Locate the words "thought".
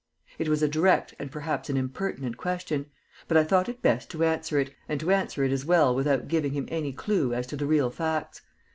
3.43-3.69